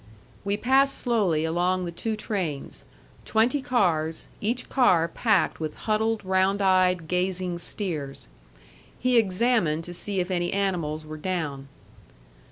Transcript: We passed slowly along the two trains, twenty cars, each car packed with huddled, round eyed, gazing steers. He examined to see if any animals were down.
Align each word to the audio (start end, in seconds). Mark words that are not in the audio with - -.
We 0.43 0.57
passed 0.57 0.97
slowly 0.97 1.45
along 1.45 1.85
the 1.85 1.91
two 1.91 2.15
trains, 2.15 2.83
twenty 3.23 3.61
cars, 3.61 4.29
each 4.41 4.67
car 4.67 5.07
packed 5.07 5.59
with 5.59 5.77
huddled, 5.85 6.25
round 6.25 6.59
eyed, 6.59 7.07
gazing 7.07 7.59
steers. 7.59 8.27
He 8.97 9.15
examined 9.17 9.83
to 9.83 9.93
see 9.93 10.19
if 10.19 10.31
any 10.31 10.53
animals 10.53 11.05
were 11.05 11.17
down. 11.17 11.67